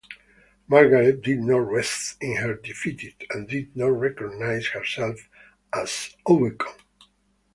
[0.67, 5.29] Margaret did not rest in her defeat and did not recognise herself
[5.71, 6.73] as overcome.